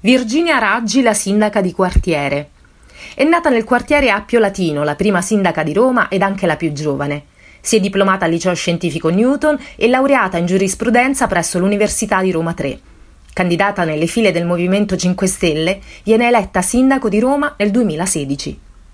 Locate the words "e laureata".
9.74-10.36